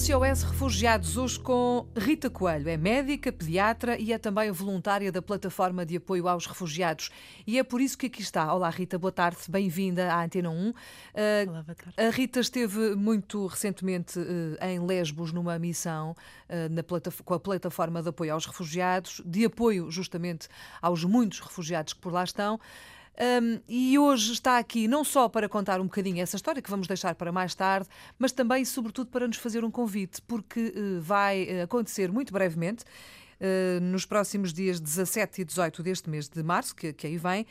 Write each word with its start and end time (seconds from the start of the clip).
SOS 0.00 0.44
Refugiados, 0.44 1.18
hoje 1.18 1.38
com 1.38 1.86
Rita 1.94 2.30
Coelho. 2.30 2.70
É 2.70 2.76
médica, 2.78 3.30
pediatra 3.30 3.98
e 4.00 4.14
é 4.14 4.18
também 4.18 4.50
voluntária 4.50 5.12
da 5.12 5.20
Plataforma 5.20 5.84
de 5.84 5.98
Apoio 5.98 6.26
aos 6.26 6.46
Refugiados. 6.46 7.10
E 7.46 7.58
é 7.58 7.62
por 7.62 7.82
isso 7.82 7.98
que 7.98 8.06
aqui 8.06 8.22
está. 8.22 8.52
Olá, 8.54 8.70
Rita, 8.70 8.98
boa 8.98 9.12
tarde, 9.12 9.36
bem-vinda 9.46 10.10
à 10.10 10.24
Antena 10.24 10.48
1. 10.48 10.54
Uh, 10.54 10.74
Olá, 11.50 11.62
boa 11.62 11.74
tarde. 11.74 11.94
A 11.98 12.08
Rita 12.08 12.40
esteve 12.40 12.94
muito 12.94 13.46
recentemente 13.46 14.18
uh, 14.18 14.64
em 14.64 14.80
Lesbos, 14.80 15.32
numa 15.32 15.58
missão 15.58 16.16
na 16.48 16.82
com 17.22 17.34
a 17.34 17.38
Plataforma 17.38 18.02
de 18.02 18.08
Apoio 18.08 18.32
aos 18.32 18.46
Refugiados, 18.46 19.20
de 19.24 19.44
apoio 19.44 19.90
justamente 19.90 20.48
aos 20.80 21.04
muitos 21.04 21.40
refugiados 21.40 21.92
que 21.92 22.00
por 22.00 22.10
lá 22.10 22.24
estão. 22.24 22.58
Um, 23.18 23.60
e 23.68 23.98
hoje 23.98 24.32
está 24.32 24.58
aqui 24.58 24.88
não 24.88 25.04
só 25.04 25.28
para 25.28 25.48
contar 25.48 25.80
um 25.80 25.84
bocadinho 25.84 26.22
essa 26.22 26.36
história, 26.36 26.62
que 26.62 26.70
vamos 26.70 26.86
deixar 26.86 27.14
para 27.14 27.30
mais 27.30 27.54
tarde, 27.54 27.88
mas 28.18 28.32
também, 28.32 28.64
sobretudo, 28.64 29.10
para 29.10 29.26
nos 29.26 29.36
fazer 29.36 29.64
um 29.64 29.70
convite, 29.70 30.22
porque 30.22 30.72
uh, 30.74 31.00
vai 31.00 31.44
eh, 31.44 31.62
acontecer 31.62 32.10
muito 32.10 32.32
brevemente, 32.32 32.84
uh, 32.84 33.80
nos 33.80 34.06
próximos 34.06 34.52
dias 34.52 34.80
17 34.80 35.42
e 35.42 35.44
18 35.44 35.82
deste 35.82 36.08
mês 36.08 36.28
de 36.28 36.42
março, 36.42 36.74
que, 36.74 36.92
que 36.92 37.06
aí 37.06 37.18
vem, 37.18 37.46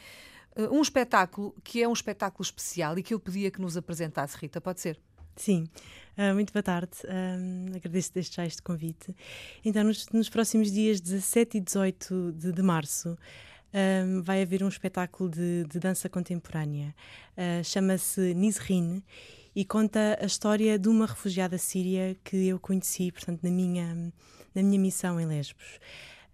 uh, 0.58 0.76
um 0.76 0.82
espetáculo 0.82 1.54
que 1.64 1.84
é 1.84 1.88
um 1.88 1.94
espetáculo 1.94 2.44
especial 2.44 2.98
e 2.98 3.04
que 3.04 3.14
eu 3.14 3.20
pedia 3.20 3.52
que 3.52 3.62
nos 3.62 3.78
apresentasse, 3.78 4.38
Rita, 4.38 4.60
pode 4.60 4.82
ser? 4.82 5.00
Sim, 5.40 5.70
uh, 6.18 6.34
muito 6.34 6.52
boa 6.52 6.62
tarde. 6.62 6.92
Uh, 7.06 7.76
agradeço 7.76 8.12
desde 8.14 8.36
já 8.36 8.46
este 8.46 8.62
convite. 8.62 9.16
Então, 9.64 9.86
nos, 9.86 10.10
nos, 10.10 10.28
próximos 10.28 10.70
dias 10.70 11.00
17 11.00 11.58
e 11.58 11.62
18 11.62 12.34
de, 12.34 12.52
de 12.52 12.62
março, 12.62 13.18
um, 13.74 14.22
vai 14.22 14.42
haver 14.42 14.64
um 14.64 14.68
espetáculo 14.68 15.30
de, 15.30 15.66
de 15.66 15.80
dança 15.80 16.10
contemporânea. 16.10 16.96
Uh, 17.38 17.64
Chama-se 17.64 18.34
Nizrin 18.34 19.04
e 19.56 19.66
conta 19.66 20.18
a 20.22 20.26
história 20.26 20.78
de 20.78 20.88
uma 20.90 21.06
refugiada 21.06 21.58
síria 21.58 22.16
que 22.24 22.48
eu 22.48 22.60
conheci, 22.60 23.12
portanto, 23.12 23.42
na 23.44 23.50
minha, 23.50 23.94
na 24.54 24.64
minha 24.64 24.80
missão 24.80 25.20
em 25.20 25.26
Lesbos. 25.26 25.80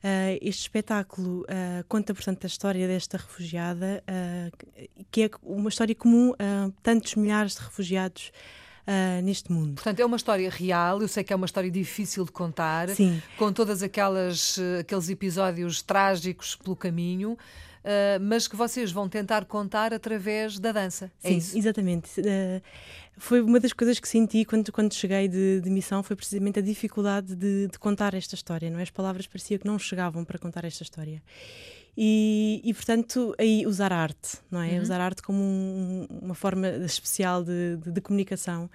Uh, 0.04 0.38
este 0.42 0.62
espetáculo 0.62 1.42
uh, 1.42 1.84
conta, 1.88 2.14
portanto, 2.14 2.44
a 2.44 2.48
história 2.48 2.88
desta 2.88 3.18
refugiada, 3.18 4.04
que 5.12 5.24
é 5.24 5.30
uma 5.42 5.70
história 5.70 5.96
comum 5.96 6.34
a 6.38 6.70
tantos 6.84 7.16
milhares 7.16 7.56
de 7.56 7.62
refugiados 7.62 8.32
uh, 8.88 9.22
neste 9.22 9.52
mundo. 9.52 9.76
Portanto, 9.76 10.00
é 10.00 10.06
uma 10.06 10.18
história 10.18 10.50
real, 10.50 11.02
eu 11.02 11.08
sei 11.08 11.24
que 11.24 11.34
é 11.34 11.36
uma 11.36 11.46
história 11.46 11.70
difícil 11.70 12.26
de 12.26 12.32
contar, 12.32 12.90
Sim. 12.90 13.22
com 13.38 13.52
todos 13.52 13.84
aquelas, 13.84 14.58
ah, 14.60 14.80
aqueles 14.80 15.10
episódios 15.10 15.82
trágicos 15.82 16.56
pelo 16.56 16.76
caminho. 16.76 17.38
Uh, 17.86 18.18
mas 18.20 18.48
que 18.48 18.56
vocês 18.56 18.92
vão 18.92 19.08
tentar 19.08 19.46
contar 19.46 19.94
através 19.94 20.58
da 20.58 20.72
dança. 20.72 21.12
É 21.24 21.30
Sim, 21.30 21.38
isso? 21.38 21.56
exatamente. 21.56 22.20
Uh, 22.20 22.60
foi 23.16 23.42
uma 23.42 23.60
das 23.60 23.74
coisas 23.74 24.00
que 24.00 24.08
senti 24.08 24.44
quando, 24.44 24.72
quando 24.72 24.92
cheguei 24.92 25.28
de, 25.28 25.62
de 25.62 25.70
missão 25.70 26.02
foi 26.02 26.16
precisamente 26.16 26.58
a 26.58 26.64
dificuldade 26.64 27.36
de, 27.36 27.68
de, 27.68 27.78
contar 27.78 28.16
esta 28.16 28.34
história. 28.34 28.72
Não 28.72 28.80
é? 28.80 28.82
As 28.82 28.90
palavras 28.90 29.28
pareciam 29.28 29.60
que 29.60 29.68
não 29.68 29.78
chegavam 29.78 30.26
para 30.26 30.40
contar 30.40 30.66
esta 30.66 30.82
história. 30.82 31.22
E, 31.98 32.62
e, 32.64 32.74
portanto, 32.74 33.34
aí 33.38 33.66
usar 33.66 33.94
a 33.94 33.98
arte, 33.98 34.38
não 34.52 34.62
é? 34.62 34.74
Uhum. 34.74 34.82
Usar 34.82 35.00
a 35.00 35.06
arte 35.06 35.22
como 35.22 35.42
um, 35.42 36.08
uma 36.22 36.36
forma 36.36 36.68
especial 36.68 37.44
de, 37.44 37.78
de, 37.78 37.92
de 37.92 38.02
comunicação. 38.02 38.70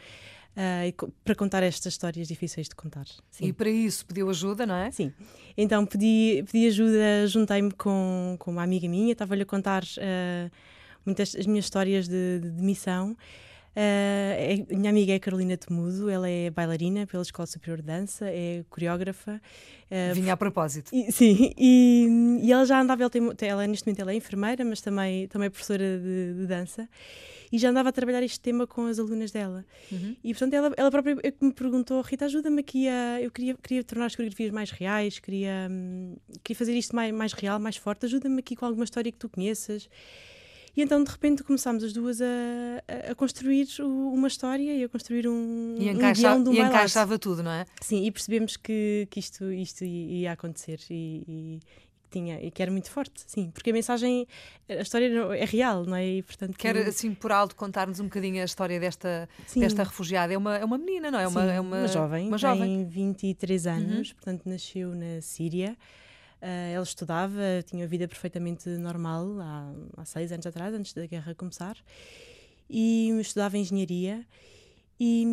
Uh, 0.50 1.12
para 1.24 1.34
contar 1.36 1.62
estas 1.62 1.92
histórias 1.92 2.26
difíceis 2.26 2.68
de 2.68 2.74
contar. 2.74 3.06
Sim. 3.30 3.46
E 3.46 3.52
para 3.52 3.70
isso 3.70 4.04
pediu 4.04 4.28
ajuda, 4.28 4.66
não 4.66 4.74
é? 4.74 4.90
Sim. 4.90 5.12
Então 5.56 5.86
pedi, 5.86 6.44
pedi 6.50 6.66
ajuda, 6.66 7.26
juntei-me 7.28 7.70
com, 7.70 8.36
com 8.38 8.50
uma 8.50 8.62
amiga 8.62 8.88
minha, 8.88 9.12
estava-lhe 9.12 9.42
a 9.42 9.46
contar 9.46 9.84
uh, 9.84 10.50
muitas 11.06 11.36
as 11.36 11.46
minhas 11.46 11.66
histórias 11.66 12.08
de, 12.08 12.40
de, 12.40 12.50
de 12.50 12.62
missão. 12.62 13.16
Uh, 13.70 14.66
a 14.72 14.76
minha 14.76 14.90
amiga 14.90 15.12
é 15.12 15.18
Carolina 15.20 15.56
Temudo, 15.56 16.10
ela 16.10 16.28
é 16.28 16.50
bailarina 16.50 17.06
pela 17.06 17.22
Escola 17.22 17.46
Superior 17.46 17.78
de 17.78 17.84
Dança, 17.84 18.26
é 18.26 18.64
coreógrafa. 18.68 19.40
Uh, 19.90 20.14
Vinha 20.14 20.32
a 20.32 20.36
propósito. 20.36 20.90
E, 20.92 21.12
sim, 21.12 21.52
e, 21.56 22.40
e, 22.42 22.52
ela 22.52 22.64
já 22.64 22.80
andava, 22.80 23.02
ela, 23.02 23.10
tem, 23.10 23.22
ela, 23.48 23.66
neste 23.68 23.86
momento 23.86 24.00
ela 24.00 24.12
é 24.12 24.16
enfermeira, 24.16 24.64
mas 24.64 24.80
também, 24.80 25.28
também 25.28 25.46
é 25.46 25.50
professora 25.50 25.84
de, 25.98 26.34
de 26.34 26.46
dança, 26.46 26.88
e 27.52 27.58
já 27.58 27.70
andava 27.70 27.90
a 27.90 27.92
trabalhar 27.92 28.22
este 28.24 28.40
tema 28.40 28.66
com 28.66 28.86
as 28.86 28.98
alunas 28.98 29.30
dela. 29.30 29.64
Uhum. 29.90 30.16
E 30.22 30.32
portanto 30.32 30.54
ela, 30.54 30.72
ela 30.76 30.90
própria 30.90 31.16
me 31.40 31.52
perguntou, 31.52 32.00
Rita, 32.02 32.24
ajuda-me 32.24 32.60
aqui 32.60 32.88
a. 32.88 33.20
Eu 33.20 33.30
queria, 33.30 33.54
queria 33.54 33.84
tornar 33.84 34.06
as 34.06 34.16
coreografias 34.16 34.50
mais 34.50 34.70
reais, 34.72 35.20
queria, 35.20 35.68
hum, 35.70 36.16
queria 36.42 36.58
fazer 36.58 36.76
isto 36.76 36.94
mais, 36.94 37.12
mais 37.12 37.32
real, 37.32 37.60
mais 37.60 37.76
forte, 37.76 38.06
ajuda-me 38.06 38.40
aqui 38.40 38.56
com 38.56 38.66
alguma 38.66 38.84
história 38.84 39.10
que 39.12 39.18
tu 39.18 39.28
conheças. 39.28 39.88
E 40.76 40.82
então 40.82 41.02
de 41.02 41.10
repente 41.10 41.42
começámos 41.42 41.82
as 41.82 41.92
duas 41.92 42.20
a, 42.20 43.10
a, 43.10 43.14
construir 43.14 43.66
uma 43.80 44.28
história 44.28 44.74
e 44.74 44.84
a 44.84 44.88
construir 44.88 45.26
um, 45.28 45.76
e 45.78 45.88
encaixa, 45.88 46.20
um 46.20 46.42
guião 46.42 46.42
de 46.42 46.48
um 46.50 46.52
E 46.54 46.60
encaixava 46.60 47.18
tudo, 47.18 47.42
não 47.42 47.50
é? 47.50 47.66
Sim, 47.80 48.04
e 48.04 48.10
percebemos 48.10 48.56
que, 48.56 49.06
que 49.10 49.20
isto, 49.20 49.50
isto 49.52 49.84
ia 49.84 50.32
acontecer 50.32 50.80
e, 50.90 51.24
e 51.26 51.60
tinha 52.10 52.42
e 52.42 52.50
que 52.50 52.60
era 52.60 52.70
muito 52.70 52.90
forte, 52.90 53.22
sim, 53.26 53.50
porque 53.50 53.70
a 53.70 53.72
mensagem, 53.72 54.26
a 54.68 54.82
história 54.82 55.06
é 55.36 55.44
real, 55.44 55.84
não 55.84 55.96
é? 55.96 56.06
E, 56.06 56.22
portanto, 56.22 56.56
Quer, 56.58 56.76
assim, 56.76 57.14
por 57.14 57.32
alto, 57.32 57.54
contar-nos 57.54 58.00
um 58.00 58.04
bocadinho 58.04 58.42
a 58.42 58.44
história 58.44 58.78
desta, 58.78 59.28
desta 59.54 59.84
refugiada. 59.84 60.34
É 60.34 60.38
uma, 60.38 60.56
é 60.58 60.64
uma 60.64 60.76
menina, 60.76 61.10
não 61.10 61.18
é? 61.18 61.26
Uma, 61.26 61.42
sim, 61.42 61.52
é 61.52 61.60
uma, 61.60 61.78
uma 61.78 61.88
jovem, 61.88 62.28
uma 62.28 62.38
jovem. 62.38 62.62
tem 62.62 62.86
23 62.86 63.66
anos, 63.66 64.08
uhum. 64.08 64.14
portanto, 64.16 64.42
nasceu 64.46 64.94
na 64.94 65.20
Síria. 65.20 65.76
Uh, 66.42 66.74
ela 66.74 66.84
estudava, 66.84 67.62
tinha 67.66 67.82
uma 67.82 67.88
vida 67.88 68.08
perfeitamente 68.08 68.68
normal 68.70 69.38
há, 69.40 69.72
há 69.98 70.04
seis 70.04 70.32
anos 70.32 70.46
atrás, 70.46 70.74
antes 70.74 70.94
da 70.94 71.06
guerra 71.06 71.34
começar, 71.34 71.76
e 72.68 73.10
estudava 73.20 73.58
engenharia. 73.58 74.26
E, 75.02 75.24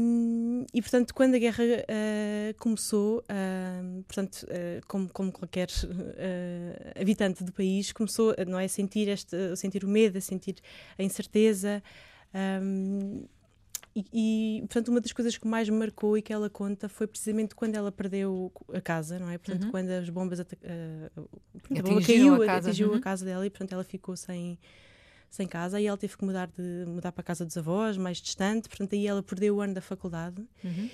e, 0.73 0.81
portanto, 0.81 1.13
quando 1.13 1.35
a 1.35 1.37
guerra 1.37 1.63
uh, 1.63 2.53
começou, 2.57 3.19
uh, 3.19 4.03
portanto, 4.03 4.43
uh, 4.43 4.85
como, 4.87 5.09
como, 5.09 5.29
qualquer 5.29 5.67
habitante 6.99 7.43
do 7.43 7.51
país, 7.51 7.91
começou 7.91 8.33
não 8.47 8.57
é, 8.57 8.63
a 8.63 8.69
sentir, 8.69 9.09
este, 9.09 9.35
a 9.35 9.55
sentir 9.57 9.83
o 9.83 9.87
medo, 9.89 10.17
a 10.17 10.21
sentir 10.21 10.55
a 10.97 11.03
incerteza. 11.03 11.83
Um, 12.33 13.25
e, 13.95 14.05
e, 14.13 14.59
portanto, 14.61 14.89
uma 14.89 15.01
das 15.01 15.11
coisas 15.11 15.37
que 15.37 15.47
mais 15.47 15.67
me 15.69 15.77
marcou 15.77 16.17
e 16.17 16.21
que 16.21 16.31
ela 16.31 16.49
conta 16.49 16.87
foi 16.87 17.07
precisamente 17.07 17.55
quando 17.55 17.75
ela 17.75 17.91
perdeu 17.91 18.51
a 18.73 18.79
casa, 18.79 19.17
não 19.17 19.29
é? 19.29 19.37
Portanto, 19.37 19.63
uhum. 19.65 19.71
quando 19.71 19.89
as 19.89 20.09
bombas 20.09 20.39
uh, 20.39 20.43
a 20.45 21.81
bomba 21.81 22.01
caiu, 22.01 22.41
a 22.41 22.45
casa. 22.45 22.69
atingiu 22.69 22.89
uhum. 22.89 22.95
a 22.95 22.99
casa 23.01 23.25
dela 23.25 23.45
e, 23.45 23.49
portanto, 23.49 23.73
ela 23.73 23.83
ficou 23.83 24.15
sem, 24.15 24.59
sem 25.29 25.47
casa 25.47 25.79
e 25.81 25.87
ela 25.87 25.97
teve 25.97 26.15
que 26.15 26.23
mudar, 26.23 26.47
de, 26.47 26.85
mudar 26.87 27.11
para 27.11 27.21
a 27.21 27.25
casa 27.25 27.45
dos 27.45 27.57
avós, 27.57 27.97
mais 27.97 28.17
distante. 28.17 28.69
Portanto, 28.69 28.93
aí 28.93 29.07
ela 29.07 29.23
perdeu 29.23 29.55
o 29.55 29.61
ano 29.61 29.73
da 29.73 29.81
faculdade. 29.81 30.45
Uhum. 30.63 30.89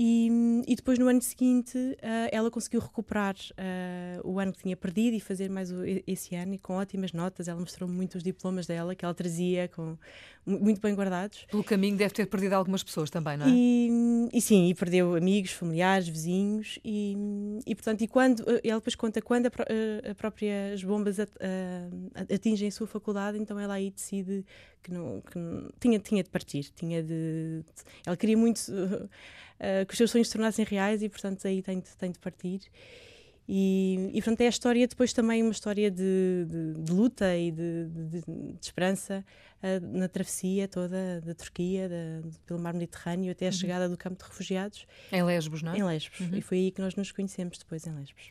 E, 0.00 0.30
e, 0.68 0.76
depois, 0.76 0.96
no 0.96 1.08
ano 1.08 1.20
seguinte, 1.20 1.76
uh, 1.76 2.28
ela 2.30 2.52
conseguiu 2.52 2.78
recuperar 2.78 3.34
uh, 3.34 4.30
o 4.30 4.38
ano 4.38 4.52
que 4.52 4.62
tinha 4.62 4.76
perdido 4.76 5.16
e 5.16 5.20
fazer 5.20 5.50
mais 5.50 5.72
o, 5.72 5.82
esse 6.06 6.36
ano, 6.36 6.54
e 6.54 6.58
com 6.58 6.74
ótimas 6.74 7.12
notas. 7.12 7.48
Ela 7.48 7.58
mostrou-me 7.58 7.96
muito 7.96 8.14
os 8.14 8.22
diplomas 8.22 8.64
dela, 8.64 8.94
que 8.94 9.04
ela 9.04 9.12
trazia, 9.12 9.66
com, 9.66 9.98
muito 10.46 10.80
bem 10.80 10.94
guardados. 10.94 11.46
Pelo 11.50 11.64
caminho, 11.64 11.96
deve 11.96 12.14
ter 12.14 12.26
perdido 12.26 12.52
algumas 12.52 12.84
pessoas 12.84 13.10
também, 13.10 13.36
não 13.36 13.46
é? 13.46 13.50
E, 13.50 14.28
e 14.32 14.40
sim, 14.40 14.68
e 14.68 14.74
perdeu 14.74 15.16
amigos, 15.16 15.50
familiares, 15.50 16.06
vizinhos. 16.06 16.78
E, 16.84 17.16
e 17.66 17.74
portanto, 17.74 18.00
e 18.02 18.06
quando, 18.06 18.44
ela 18.62 18.78
depois 18.78 18.94
conta 18.94 19.20
quando 19.20 19.46
a, 19.46 19.48
a, 19.48 20.12
a 20.12 20.14
própria, 20.14 20.74
as 20.74 20.84
bombas 20.84 21.18
a, 21.18 21.26
atingem 22.32 22.68
a 22.68 22.70
sua 22.70 22.86
faculdade, 22.86 23.36
então 23.36 23.58
ela 23.58 23.74
aí 23.74 23.90
decide 23.90 24.44
que 24.82 24.92
não, 24.92 25.20
que 25.20 25.38
não 25.38 25.70
tinha, 25.80 25.98
tinha 25.98 26.22
de 26.22 26.30
partir, 26.30 26.64
tinha 26.74 27.02
de. 27.02 27.64
Ela 28.04 28.16
queria 28.16 28.36
muito 28.36 28.58
uh, 28.58 29.08
que 29.86 29.92
os 29.92 29.96
seus 29.96 30.10
sonhos 30.10 30.28
se 30.28 30.32
tornassem 30.34 30.64
reais 30.64 31.02
e, 31.02 31.08
portanto, 31.08 31.46
aí 31.46 31.62
tem 31.62 31.80
de, 31.80 31.96
tem 31.96 32.10
de 32.10 32.18
partir. 32.18 32.60
E, 33.50 34.10
e, 34.12 34.20
portanto, 34.20 34.42
é 34.42 34.46
a 34.46 34.50
história 34.50 34.86
depois 34.86 35.14
também 35.14 35.42
uma 35.42 35.52
história 35.52 35.90
de, 35.90 36.46
de, 36.46 36.82
de 36.82 36.92
luta 36.92 37.34
e 37.34 37.50
de, 37.50 37.86
de 37.86 38.22
esperança 38.60 39.24
uh, 39.62 39.98
na 39.98 40.06
travessia 40.06 40.68
toda 40.68 41.22
da 41.22 41.34
Turquia, 41.34 41.88
da, 41.88 42.28
pelo 42.44 42.60
mar 42.60 42.74
Mediterrâneo, 42.74 43.32
até 43.32 43.46
a 43.46 43.48
uhum. 43.48 43.52
chegada 43.52 43.88
do 43.88 43.96
campo 43.96 44.22
de 44.22 44.28
refugiados. 44.28 44.86
Em 45.10 45.22
Lesbos, 45.22 45.62
não 45.62 45.72
é? 45.72 45.78
Em 45.78 45.82
Lesbos. 45.82 46.20
Uhum. 46.20 46.36
E 46.36 46.42
foi 46.42 46.58
aí 46.58 46.70
que 46.70 46.82
nós 46.82 46.94
nos 46.94 47.10
conhecemos 47.10 47.56
depois, 47.56 47.86
em 47.86 47.94
Lesbos. 47.94 48.30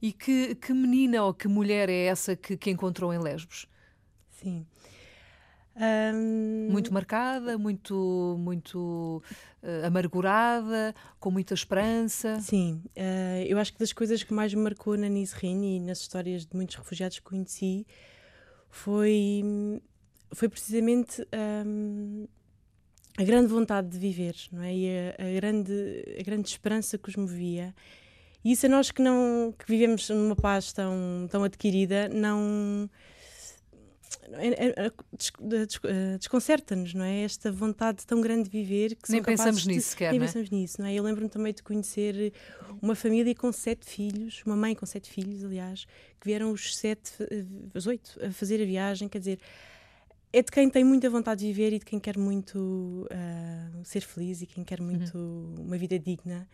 E 0.00 0.12
que, 0.12 0.54
que 0.54 0.72
menina 0.72 1.22
ou 1.22 1.34
que 1.34 1.46
mulher 1.46 1.90
é 1.90 2.06
essa 2.06 2.34
que, 2.34 2.56
que 2.56 2.70
encontrou 2.70 3.12
em 3.12 3.18
Lesbos? 3.18 3.66
Sim. 4.30 4.66
Um... 5.76 6.68
Muito 6.70 6.92
marcada, 6.92 7.58
muito, 7.58 8.36
muito 8.38 9.22
uh, 9.62 9.86
amargurada, 9.86 10.94
com 11.18 11.30
muita 11.30 11.54
esperança. 11.54 12.40
Sim, 12.40 12.82
uh, 12.96 13.44
eu 13.46 13.58
acho 13.58 13.72
que 13.72 13.78
das 13.78 13.92
coisas 13.92 14.22
que 14.22 14.32
mais 14.32 14.54
me 14.54 14.62
marcou 14.62 14.96
na 14.96 15.08
Nisrin 15.08 15.76
e 15.76 15.80
nas 15.80 15.98
histórias 16.00 16.46
de 16.46 16.54
muitos 16.54 16.76
refugiados 16.76 17.18
que 17.18 17.24
conheci 17.24 17.86
foi, 18.70 19.42
foi 20.32 20.48
precisamente 20.48 21.26
um, 21.66 22.26
a 23.16 23.24
grande 23.24 23.48
vontade 23.48 23.88
de 23.88 23.98
viver, 23.98 24.34
não 24.52 24.62
é? 24.62 24.74
E 24.74 24.88
a, 24.88 25.24
a, 25.24 25.32
grande, 25.34 26.16
a 26.18 26.22
grande 26.22 26.48
esperança 26.48 26.98
que 26.98 27.08
os 27.08 27.16
movia. 27.16 27.74
E 28.44 28.52
isso 28.52 28.66
a 28.66 28.68
nós 28.68 28.90
que 28.90 29.00
não 29.00 29.54
que 29.58 29.64
vivemos 29.66 30.08
numa 30.10 30.36
paz 30.36 30.72
tão, 30.72 31.26
tão 31.30 31.44
adquirida, 31.44 32.08
não 32.08 32.90
é, 34.32 34.86
é, 34.86 36.18
desconcerta-nos, 36.18 36.94
não 36.94 37.04
é? 37.04 37.22
Esta 37.22 37.50
vontade 37.52 38.06
tão 38.06 38.20
grande 38.20 38.44
de 38.44 38.50
viver 38.50 38.94
que 38.96 39.10
nem 39.10 39.22
pensamos 39.22 39.66
nisso 39.66 39.90
sequer, 39.90 40.12
nem 40.12 40.20
é? 40.20 40.24
pensamos 40.24 40.50
nisso, 40.50 40.80
não 40.80 40.88
é? 40.88 40.94
Eu 40.94 41.02
lembro-me 41.02 41.28
também 41.28 41.52
de 41.52 41.62
conhecer 41.62 42.32
uma 42.80 42.94
família 42.94 43.34
com 43.34 43.50
sete 43.52 43.86
filhos, 43.86 44.42
uma 44.46 44.56
mãe 44.56 44.74
com 44.74 44.86
sete 44.86 45.10
filhos, 45.10 45.44
aliás, 45.44 45.86
que 46.20 46.26
vieram 46.26 46.50
os 46.50 46.76
sete, 46.76 47.12
os 47.74 47.86
oito 47.86 48.18
a 48.24 48.30
fazer 48.30 48.62
a 48.62 48.64
viagem, 48.64 49.08
quer 49.08 49.18
dizer, 49.18 49.38
é 50.32 50.42
de 50.42 50.50
quem 50.50 50.68
tem 50.68 50.82
muita 50.82 51.08
vontade 51.08 51.40
de 51.40 51.46
viver 51.46 51.72
e 51.72 51.78
de 51.78 51.84
quem 51.84 52.00
quer 52.00 52.18
muito 52.18 53.06
uh, 53.08 53.84
ser 53.84 54.00
feliz 54.00 54.42
e 54.42 54.46
quem 54.46 54.64
quer 54.64 54.80
muito 54.80 55.16
uhum. 55.16 55.54
uma 55.60 55.78
vida 55.78 55.96
digna. 55.96 56.48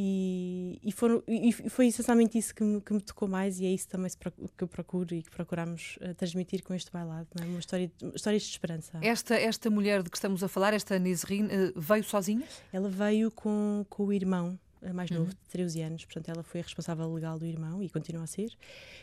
E, 0.00 0.78
e, 0.84 0.92
foram, 0.92 1.24
e 1.26 1.52
foi 1.52 1.88
essencialmente 1.88 2.38
isso 2.38 2.54
que 2.54 2.62
me, 2.62 2.80
que 2.80 2.94
me, 2.94 3.00
tocou 3.00 3.26
mais, 3.26 3.58
e 3.58 3.66
é 3.66 3.68
isso 3.68 3.88
também 3.88 4.08
que 4.56 4.62
eu 4.62 4.68
procuro 4.68 5.12
e 5.12 5.24
que 5.24 5.30
procuramos 5.30 5.98
uh, 6.00 6.14
transmitir 6.14 6.62
com 6.62 6.72
este 6.72 6.88
bailado, 6.92 7.26
é? 7.40 7.44
uma 7.44 7.58
história, 7.58 7.90
histórias 8.14 8.44
de 8.44 8.50
esperança. 8.50 8.96
Esta, 9.02 9.34
esta 9.34 9.68
mulher 9.68 10.04
de 10.04 10.08
que 10.08 10.16
estamos 10.16 10.44
a 10.44 10.46
falar, 10.46 10.72
esta 10.72 10.96
Nisrin, 11.00 11.46
uh, 11.46 11.80
veio 11.80 12.04
sozinha? 12.04 12.46
Ela 12.72 12.88
veio 12.88 13.32
com, 13.32 13.84
com 13.90 14.04
o 14.04 14.12
irmão 14.12 14.56
mais 14.94 15.10
novo, 15.10 15.24
uhum. 15.24 15.30
de 15.30 15.48
13 15.50 15.82
anos, 15.82 16.04
portanto 16.04 16.28
ela 16.28 16.44
foi 16.44 16.60
a 16.60 16.62
responsável 16.62 17.12
legal 17.12 17.36
do 17.36 17.44
irmão 17.44 17.82
e 17.82 17.90
continua 17.90 18.22
a 18.22 18.26
ser. 18.28 18.50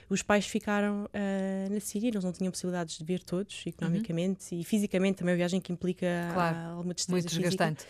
Os 0.10 0.24
pais 0.24 0.48
ficaram 0.48 1.04
uh, 1.08 1.74
na 1.74 1.80
Síria, 1.82 2.08
eles 2.08 2.24
não 2.24 2.32
tinham 2.32 2.52
possibilidades 2.52 2.98
de 2.98 3.04
ver 3.04 3.22
todos, 3.22 3.64
economicamente 3.66 4.56
uhum. 4.56 4.62
e 4.62 4.64
fisicamente, 4.64 5.18
também 5.18 5.34
uma 5.34 5.38
viagem 5.38 5.60
que 5.60 5.74
implica 5.74 6.08
claro, 6.34 6.58
alguma 6.70 6.94
distância 6.94 7.14
muito 7.16 7.28
desgastante. 7.28 7.86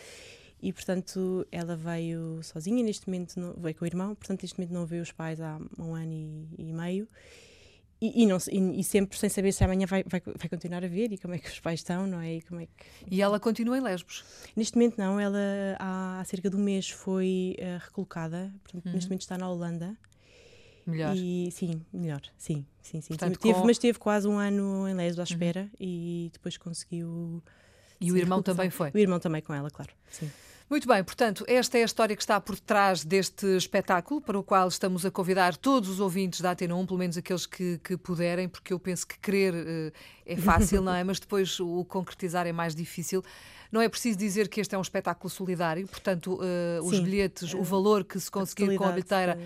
E, 0.62 0.72
portanto, 0.72 1.46
ela 1.52 1.76
veio 1.76 2.40
sozinha, 2.42 2.82
neste 2.82 3.06
momento 3.06 3.38
não, 3.38 3.52
veio 3.54 3.74
com 3.74 3.84
o 3.84 3.86
irmão, 3.86 4.14
portanto, 4.14 4.42
neste 4.42 4.58
momento 4.58 4.72
não 4.72 4.86
vê 4.86 5.00
os 5.00 5.12
pais 5.12 5.40
há 5.40 5.60
um 5.78 5.94
ano 5.94 6.12
e, 6.12 6.48
e 6.58 6.72
meio. 6.72 7.08
E, 8.00 8.22
e, 8.22 8.26
não, 8.26 8.36
e, 8.50 8.80
e, 8.80 8.84
sempre 8.84 9.18
sem 9.18 9.28
saber 9.28 9.52
se 9.52 9.64
amanhã 9.64 9.86
vai, 9.86 10.04
vai, 10.06 10.20
vai, 10.20 10.48
continuar 10.50 10.84
a 10.84 10.88
ver 10.88 11.12
e 11.12 11.18
como 11.18 11.34
é 11.34 11.38
que 11.38 11.48
os 11.48 11.60
pais 11.60 11.80
estão, 11.80 12.06
não 12.06 12.20
é? 12.20 12.34
E, 12.34 12.42
como 12.42 12.60
é 12.60 12.66
que... 12.66 12.84
e 13.10 13.22
ela 13.22 13.40
continua 13.40 13.78
em 13.78 13.80
Lesbos? 13.80 14.22
Neste 14.54 14.76
momento 14.76 14.98
não, 14.98 15.18
ela 15.18 15.38
há, 15.78 16.20
há 16.20 16.24
cerca 16.24 16.50
de 16.50 16.56
um 16.56 16.62
mês 16.62 16.90
foi 16.90 17.56
uh, 17.58 17.82
recolocada, 17.82 18.52
portanto, 18.62 18.86
uhum. 18.86 18.92
neste 18.92 19.08
momento 19.08 19.22
está 19.22 19.38
na 19.38 19.48
Holanda. 19.48 19.96
Melhor? 20.86 21.16
E, 21.16 21.50
sim, 21.52 21.80
melhor, 21.90 22.20
sim, 22.36 22.66
sim, 22.82 23.00
sim. 23.00 23.08
Portanto, 23.08 23.38
teve, 23.40 23.54
com... 23.54 23.66
Mas 23.66 23.78
teve 23.78 23.98
quase 23.98 24.28
um 24.28 24.38
ano 24.38 24.86
em 24.86 24.94
Lesbos 24.94 25.18
à 25.18 25.22
uhum. 25.22 25.24
espera 25.24 25.62
uhum. 25.62 25.70
e 25.80 26.30
depois 26.32 26.56
conseguiu. 26.58 27.42
E 28.00 28.12
o 28.12 28.16
irmão 28.16 28.42
também 28.42 28.70
foi? 28.70 28.90
O 28.94 28.98
irmão 28.98 29.18
também 29.18 29.42
com 29.42 29.54
ela, 29.54 29.70
claro, 29.70 29.92
sim. 30.10 30.30
Muito 30.68 30.88
bem, 30.88 31.02
portanto, 31.04 31.44
esta 31.46 31.78
é 31.78 31.82
a 31.82 31.84
história 31.84 32.16
que 32.16 32.22
está 32.22 32.40
por 32.40 32.58
trás 32.58 33.04
deste 33.04 33.46
espetáculo, 33.56 34.20
para 34.20 34.36
o 34.36 34.42
qual 34.42 34.66
estamos 34.66 35.06
a 35.06 35.12
convidar 35.12 35.56
todos 35.56 35.88
os 35.88 36.00
ouvintes 36.00 36.40
da 36.40 36.50
Atena 36.50 36.74
1, 36.74 36.86
pelo 36.86 36.98
menos 36.98 37.16
aqueles 37.16 37.46
que, 37.46 37.78
que 37.84 37.96
puderem, 37.96 38.48
porque 38.48 38.72
eu 38.72 38.80
penso 38.80 39.06
que 39.06 39.16
querer 39.20 39.54
uh, 39.54 39.92
é 40.26 40.36
fácil, 40.36 40.82
não 40.82 40.92
é? 40.92 41.04
Mas 41.04 41.20
depois 41.20 41.60
o 41.60 41.84
concretizar 41.84 42.48
é 42.48 42.52
mais 42.52 42.74
difícil. 42.74 43.22
Não 43.70 43.80
é 43.80 43.88
preciso 43.88 44.18
dizer 44.18 44.48
que 44.48 44.60
este 44.60 44.74
é 44.74 44.78
um 44.78 44.82
espetáculo 44.82 45.30
solidário, 45.30 45.86
portanto, 45.86 46.34
uh, 46.34 46.84
os 46.84 46.98
bilhetes, 46.98 47.54
o 47.54 47.62
valor 47.62 48.02
que 48.02 48.18
se 48.18 48.28
conseguir 48.28 48.76
com 48.76 48.84
a 48.84 48.90
bilheteira, 48.90 49.38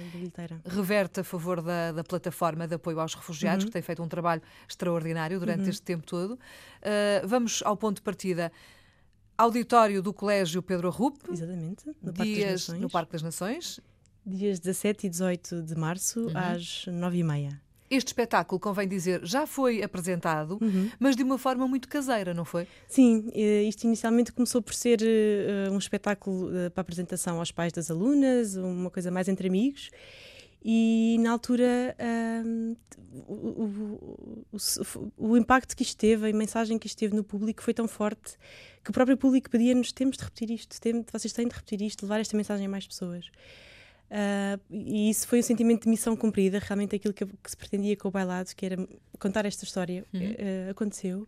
reverte 0.64 1.20
a 1.20 1.24
favor 1.24 1.60
da, 1.60 1.92
da, 1.92 2.02
plataforma 2.02 2.66
de 2.66 2.76
apoio 2.76 2.98
aos 2.98 3.14
refugiados, 3.14 3.64
uhum. 3.64 3.68
que 3.68 3.72
tem 3.74 3.82
feito 3.82 4.02
um 4.02 4.08
trabalho 4.08 4.40
extraordinário 4.66 5.38
durante 5.38 5.64
uhum. 5.64 5.68
este 5.68 5.82
tempo 5.82 6.06
todo. 6.06 6.32
Uh, 6.32 7.26
vamos 7.26 7.62
ao 7.62 7.76
ponto 7.76 7.96
de 7.96 8.02
partida 8.02 8.50
auditório 9.40 10.02
do 10.02 10.12
Colégio 10.12 10.62
Pedro 10.62 10.88
Arrup. 10.88 11.16
Exatamente, 11.30 11.84
no 12.02 12.12
Parque 12.12 12.40
das 12.40 12.52
Nações. 12.52 12.80
No 12.80 12.90
Parque 12.90 13.12
das 13.12 13.22
Nações. 13.22 13.80
Dias 14.24 14.58
17 14.58 15.06
e 15.06 15.10
18 15.10 15.62
de 15.62 15.74
março, 15.74 16.20
uhum. 16.20 16.32
às 16.34 16.84
9h30. 16.86 17.58
Este 17.90 18.08
espetáculo, 18.08 18.60
convém 18.60 18.86
dizer, 18.86 19.20
já 19.24 19.48
foi 19.48 19.82
apresentado, 19.82 20.58
uhum. 20.60 20.90
mas 20.98 21.16
de 21.16 21.24
uma 21.24 21.36
forma 21.36 21.66
muito 21.66 21.88
caseira, 21.88 22.32
não 22.32 22.44
foi? 22.44 22.68
Sim, 22.86 23.28
eh, 23.34 23.64
isto 23.64 23.82
inicialmente 23.82 24.30
começou 24.30 24.62
por 24.62 24.74
ser 24.74 25.00
uh, 25.00 25.72
um 25.72 25.78
espetáculo 25.78 26.50
para 26.72 26.82
apresentação 26.82 27.40
aos 27.40 27.50
pais 27.50 27.72
das 27.72 27.90
alunas, 27.90 28.54
uma 28.54 28.90
coisa 28.90 29.10
mais 29.10 29.26
entre 29.26 29.48
amigos. 29.48 29.90
E 30.62 31.16
na 31.20 31.30
altura 31.30 31.96
um, 32.44 32.76
o, 33.26 33.34
o, 33.34 34.56
o, 34.56 35.30
o, 35.32 35.36
impacto 35.36 35.74
que 35.74 35.82
isto 35.82 35.96
teve, 35.96 36.28
a 36.28 36.32
mensagem 36.34 36.78
que 36.78 36.86
isto 36.86 36.98
teve 36.98 37.16
no 37.16 37.24
público 37.24 37.62
foi 37.62 37.72
tão 37.72 37.88
forte 37.88 38.36
que 38.84 38.90
o 38.90 38.92
próprio 38.92 39.16
público 39.16 39.48
pedia-nos: 39.48 39.90
temos 39.90 40.18
de 40.18 40.24
repetir 40.24 40.50
isto, 40.50 40.78
tem, 40.78 41.04
vocês 41.10 41.32
têm 41.32 41.48
de 41.48 41.54
repetir 41.54 41.80
isto, 41.80 42.02
levar 42.02 42.20
esta 42.20 42.36
mensagem 42.36 42.66
a 42.66 42.68
mais 42.68 42.86
pessoas. 42.86 43.30
Uh, 44.10 44.60
e 44.68 45.08
isso 45.08 45.26
foi 45.26 45.38
um 45.38 45.42
sentimento 45.42 45.84
de 45.84 45.88
missão 45.88 46.16
cumprida, 46.16 46.58
realmente 46.58 46.96
aquilo 46.96 47.14
que, 47.14 47.24
que, 47.24 47.50
se 47.50 47.56
pretendia 47.56 47.96
com 47.96 48.08
o 48.08 48.10
bailado, 48.10 48.50
que 48.56 48.66
era 48.66 48.88
contar 49.18 49.46
esta 49.46 49.64
história, 49.64 50.04
uhum. 50.12 50.20
uh, 50.20 50.70
aconteceu. 50.70 51.26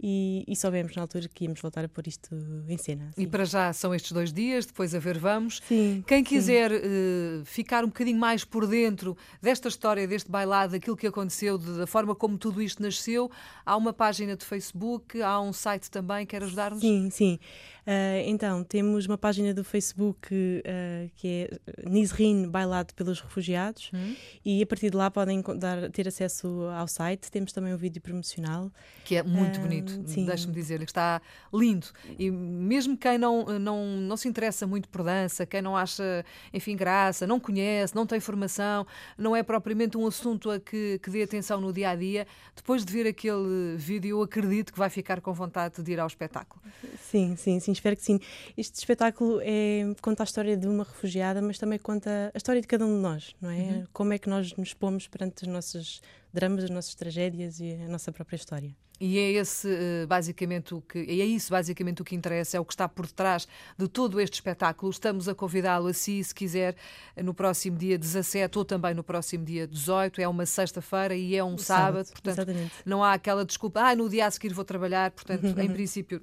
E, 0.00 0.44
e, 0.48 0.56
soubemos 0.56 0.94
na 0.94 1.02
altura 1.02 1.28
que 1.28 1.44
íamos 1.44 1.60
voltar 1.60 1.84
a 1.84 1.88
pôr 1.88 2.06
isto 2.06 2.34
em 2.68 2.76
cena. 2.76 3.10
E 3.16 3.26
para 3.26 3.44
já 3.44 3.72
são 3.72 3.94
estes 3.94 4.12
dois 4.12 4.32
dias, 4.32 4.66
depois 4.66 4.94
a 4.94 4.98
ver 4.98 5.18
vamos. 5.18 5.60
Sim, 5.68 6.02
Quem 6.06 6.24
quiser 6.24 6.72
uh, 6.72 7.44
ficar 7.44 7.84
um 7.84 7.88
bocadinho 7.88 8.18
mais 8.18 8.44
por 8.44 8.66
dentro 8.66 9.16
desta 9.40 9.68
história, 9.68 10.06
deste 10.06 10.30
bailado, 10.30 10.72
daquilo 10.72 10.96
que 10.96 11.06
aconteceu, 11.06 11.56
da 11.58 11.86
forma 11.86 12.14
como 12.14 12.36
tudo 12.36 12.60
isto 12.60 12.82
nasceu, 12.82 13.30
há 13.64 13.76
uma 13.76 13.92
página 13.92 14.36
de 14.36 14.44
Facebook, 14.44 15.20
há 15.22 15.40
um 15.40 15.52
site 15.52 15.90
também, 15.90 16.26
quer 16.26 16.42
ajudar-nos? 16.42 16.80
Sim, 16.80 17.08
sim. 17.10 17.38
Uh, 17.82 18.22
então, 18.26 18.62
temos 18.62 19.06
uma 19.06 19.18
página 19.18 19.52
do 19.52 19.64
Facebook 19.64 20.32
uh, 20.32 21.10
que 21.16 21.48
é 21.50 21.88
Nisrin 21.88 22.48
Bailado 22.48 22.94
pelos 22.94 23.20
Refugiados 23.20 23.90
hum. 23.92 24.14
e 24.44 24.62
a 24.62 24.66
partir 24.66 24.90
de 24.90 24.96
lá 24.96 25.10
podem 25.10 25.42
dar, 25.56 25.90
ter 25.90 26.06
acesso 26.06 26.68
ao 26.76 26.86
site. 26.86 27.28
Temos 27.28 27.52
também 27.52 27.74
um 27.74 27.76
vídeo 27.76 28.00
promocional. 28.00 28.70
Que 29.04 29.16
é 29.16 29.22
muito 29.22 29.58
uh, 29.58 29.62
bonito, 29.62 29.98
deixe-me 29.98 30.54
dizer-lhe 30.54 30.84
que 30.84 30.92
está 30.92 31.20
lindo. 31.52 31.88
E 32.16 32.30
mesmo 32.30 32.96
quem 32.96 33.18
não, 33.18 33.58
não, 33.58 33.84
não 33.84 34.16
se 34.16 34.28
interessa 34.28 34.64
muito 34.64 34.88
por 34.88 35.02
dança, 35.02 35.44
quem 35.44 35.60
não 35.60 35.76
acha, 35.76 36.24
enfim, 36.54 36.76
graça, 36.76 37.26
não 37.26 37.40
conhece, 37.40 37.96
não 37.96 38.06
tem 38.06 38.20
formação, 38.20 38.86
não 39.18 39.34
é 39.34 39.42
propriamente 39.42 39.98
um 39.98 40.06
assunto 40.06 40.50
a 40.50 40.60
que, 40.60 41.00
que 41.02 41.10
dê 41.10 41.24
atenção 41.24 41.60
no 41.60 41.72
dia 41.72 41.90
a 41.90 41.96
dia, 41.96 42.28
depois 42.54 42.84
de 42.84 42.92
ver 42.92 43.08
aquele 43.08 43.76
vídeo, 43.76 44.18
eu 44.18 44.22
acredito 44.22 44.72
que 44.72 44.78
vai 44.78 44.88
ficar 44.88 45.20
com 45.20 45.32
vontade 45.32 45.82
de 45.82 45.92
ir 45.92 45.98
ao 45.98 46.06
espetáculo. 46.06 46.62
Sim, 47.00 47.34
sim, 47.34 47.58
sim 47.58 47.71
sim, 47.72 47.78
espero 47.78 47.96
que 47.96 48.02
sim. 48.02 48.20
Este 48.56 48.78
espetáculo 48.78 49.40
é, 49.42 49.82
conta 50.00 50.22
a 50.22 50.24
história 50.24 50.56
de 50.56 50.66
uma 50.66 50.84
refugiada, 50.84 51.40
mas 51.40 51.58
também 51.58 51.78
conta 51.78 52.30
a 52.32 52.36
história 52.36 52.60
de 52.60 52.66
cada 52.66 52.84
um 52.84 52.96
de 52.96 53.02
nós, 53.02 53.34
não 53.40 53.50
é? 53.50 53.54
Uhum. 53.54 53.84
Como 53.92 54.12
é 54.12 54.18
que 54.18 54.28
nós 54.28 54.54
nos 54.56 54.74
pomos 54.74 55.08
perante 55.08 55.42
os 55.42 55.48
nossos 55.48 56.02
dramas, 56.32 56.64
as 56.64 56.70
nossas 56.70 56.94
tragédias 56.94 57.60
e 57.60 57.74
a 57.74 57.88
nossa 57.88 58.10
própria 58.12 58.36
história. 58.36 58.74
E 59.04 59.18
é 59.18 59.32
esse 59.32 59.68
eh, 59.68 60.06
basicamente 60.06 60.74
o 60.74 60.80
que 60.80 60.98
é 60.98 61.24
isso 61.24 61.50
basicamente 61.50 62.00
o 62.00 62.04
que 62.04 62.14
interessa, 62.14 62.56
é 62.56 62.60
o 62.60 62.64
que 62.64 62.72
está 62.72 62.88
por 62.88 63.04
detrás 63.04 63.48
de 63.76 63.88
todo 63.88 64.20
este 64.20 64.34
espetáculo. 64.34 64.92
Estamos 64.92 65.28
a 65.28 65.34
convidá-lo 65.34 65.88
a 65.88 65.92
si, 65.92 66.22
se 66.22 66.32
quiser, 66.32 66.76
no 67.16 67.34
próximo 67.34 67.76
dia 67.76 67.98
17 67.98 68.56
ou 68.56 68.64
também 68.64 68.94
no 68.94 69.02
próximo 69.02 69.44
dia 69.44 69.66
18. 69.66 70.20
É 70.20 70.28
uma 70.28 70.46
sexta-feira 70.46 71.16
e 71.16 71.34
é 71.34 71.42
um 71.42 71.58
sábado, 71.58 72.06
sábado, 72.06 72.12
portanto 72.12 72.38
exatamente. 72.38 72.72
não 72.86 73.02
há 73.02 73.14
aquela 73.14 73.44
desculpa, 73.44 73.80
ah, 73.80 73.96
no 73.96 74.08
dia 74.08 74.24
a 74.24 74.30
seguir 74.30 74.52
vou 74.54 74.64
trabalhar, 74.64 75.10
portanto, 75.10 75.46
em 75.46 75.66
princípio, 75.72 76.22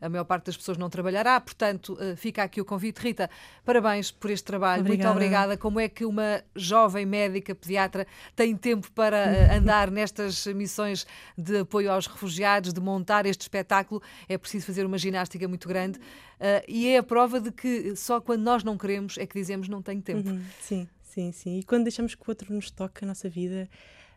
a 0.00 0.08
maior 0.08 0.24
parte 0.24 0.46
das 0.46 0.56
pessoas 0.56 0.78
não 0.78 0.88
trabalhará, 0.88 1.38
portanto, 1.38 1.94
eh, 2.00 2.16
fica 2.16 2.42
aqui 2.42 2.58
o 2.58 2.64
convite. 2.64 3.00
Rita, 3.00 3.28
parabéns 3.66 4.10
por 4.10 4.30
este 4.30 4.44
trabalho, 4.44 4.80
obrigada. 4.80 5.08
muito 5.10 5.16
obrigada. 5.16 5.56
Como 5.58 5.78
é 5.78 5.90
que 5.90 6.06
uma 6.06 6.42
jovem 6.56 7.04
médica 7.04 7.54
pediatra 7.54 8.06
tem 8.34 8.56
tempo 8.56 8.90
para 8.92 9.18
eh, 9.18 9.43
andar 9.52 9.90
nestas 9.90 10.46
missões 10.48 11.06
de 11.36 11.60
apoio 11.60 11.90
aos 11.90 12.06
refugiados, 12.06 12.72
de 12.72 12.80
montar 12.80 13.26
este 13.26 13.42
espetáculo, 13.42 14.02
é 14.28 14.36
preciso 14.38 14.66
fazer 14.66 14.84
uma 14.84 14.98
ginástica 14.98 15.46
muito 15.48 15.68
grande. 15.68 15.98
Uh, 15.98 16.64
e 16.68 16.88
é 16.88 16.98
a 16.98 17.02
prova 17.02 17.40
de 17.40 17.50
que 17.50 17.94
só 17.96 18.20
quando 18.20 18.42
nós 18.42 18.64
não 18.64 18.76
queremos 18.76 19.16
é 19.18 19.26
que 19.26 19.38
dizemos 19.38 19.68
não 19.68 19.80
tenho 19.80 20.02
tempo. 20.02 20.28
Uhum, 20.28 20.42
sim, 20.60 20.88
sim, 21.02 21.32
sim. 21.32 21.58
E 21.58 21.62
quando 21.62 21.84
deixamos 21.84 22.14
que 22.14 22.22
o 22.22 22.30
outro 22.30 22.52
nos 22.52 22.70
toque 22.70 23.04
a 23.04 23.06
nossa 23.06 23.28
vida, 23.28 23.68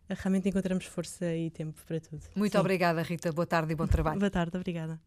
realmente 0.09 0.49
encontramos 0.49 0.85
força 0.85 1.33
e 1.35 1.49
tempo 1.49 1.79
para 1.85 1.99
tudo. 1.99 2.21
Muito 2.35 2.53
sim. 2.53 2.57
obrigada, 2.57 3.01
Rita. 3.01 3.31
Boa 3.31 3.45
tarde 3.45 3.73
e 3.73 3.75
bom 3.75 3.87
trabalho. 3.87 4.19
Boa 4.19 4.31
tarde, 4.31 4.55
obrigada. 4.55 4.99